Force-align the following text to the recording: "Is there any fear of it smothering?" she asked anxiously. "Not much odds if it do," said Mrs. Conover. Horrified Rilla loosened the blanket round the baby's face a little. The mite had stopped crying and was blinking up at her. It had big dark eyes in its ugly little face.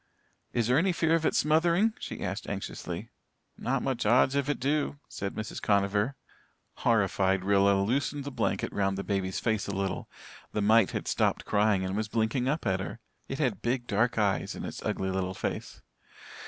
"Is 0.51 0.65
there 0.65 0.79
any 0.79 0.91
fear 0.93 1.13
of 1.13 1.27
it 1.27 1.35
smothering?" 1.35 1.93
she 1.99 2.23
asked 2.23 2.49
anxiously. 2.49 3.11
"Not 3.55 3.83
much 3.83 4.03
odds 4.03 4.33
if 4.33 4.49
it 4.49 4.59
do," 4.59 4.97
said 5.07 5.35
Mrs. 5.35 5.61
Conover. 5.61 6.15
Horrified 6.77 7.43
Rilla 7.43 7.79
loosened 7.83 8.23
the 8.23 8.31
blanket 8.31 8.73
round 8.73 8.97
the 8.97 9.03
baby's 9.03 9.39
face 9.39 9.67
a 9.67 9.75
little. 9.75 10.09
The 10.53 10.61
mite 10.63 10.89
had 10.89 11.07
stopped 11.07 11.45
crying 11.45 11.85
and 11.85 11.95
was 11.95 12.07
blinking 12.07 12.47
up 12.49 12.65
at 12.65 12.79
her. 12.79 12.99
It 13.27 13.37
had 13.37 13.61
big 13.61 13.85
dark 13.85 14.17
eyes 14.17 14.55
in 14.55 14.65
its 14.65 14.81
ugly 14.83 15.11
little 15.11 15.35
face. 15.35 15.83